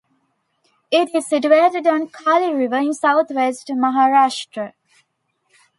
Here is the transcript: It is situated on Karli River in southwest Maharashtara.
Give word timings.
It 0.89 1.13
is 1.13 1.27
situated 1.27 1.85
on 1.85 2.07
Karli 2.07 2.51
River 2.51 2.77
in 2.79 2.91
southwest 2.91 3.67
Maharashtara. 3.67 4.73